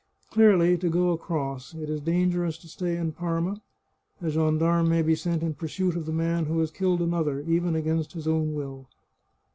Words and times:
"Clearly, 0.33 0.79
to 0.79 0.89
go 0.89 1.11
across. 1.11 1.75
It 1.75 1.87
is 1.87 2.01
dangerous 2.01 2.57
to 2.57 2.67
stay 2.67 2.97
in 2.97 3.11
Parma. 3.11 3.61
A 4.19 4.31
gendarme 4.31 4.89
may 4.89 5.03
be 5.03 5.13
sent 5.13 5.43
in 5.43 5.53
pursuit 5.53 5.95
of 5.95 6.07
the 6.07 6.11
man 6.11 6.45
who 6.45 6.57
has 6.59 6.71
killed 6.71 7.03
another, 7.03 7.41
even 7.41 7.75
against 7.75 8.13
his 8.13 8.27
own 8.27 8.55
will." 8.55 8.87